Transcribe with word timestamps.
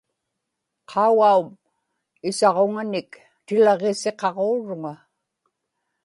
qaugaum 0.89 1.49
isaġuŋanik 2.29 3.11
tilaġġisiqaġuuruŋa 3.45 4.93